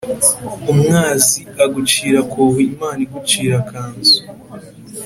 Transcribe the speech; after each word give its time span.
umwazi 0.71 1.39
agucira 1.63 2.17
akobo 2.23 2.57
Imana 2.71 2.99
igucira 3.05 3.53
akanzu 3.61 4.17